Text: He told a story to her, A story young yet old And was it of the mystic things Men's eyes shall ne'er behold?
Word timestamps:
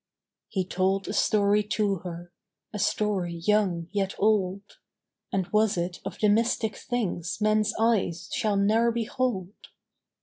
He 0.47 0.65
told 0.65 1.07
a 1.07 1.13
story 1.13 1.61
to 1.63 1.97
her, 1.97 2.33
A 2.73 2.79
story 2.79 3.35
young 3.35 3.87
yet 3.91 4.15
old 4.17 4.63
And 5.31 5.47
was 5.49 5.77
it 5.77 5.99
of 6.03 6.17
the 6.17 6.27
mystic 6.27 6.75
things 6.75 7.37
Men's 7.39 7.75
eyes 7.79 8.27
shall 8.33 8.57
ne'er 8.57 8.91
behold? 8.91 9.53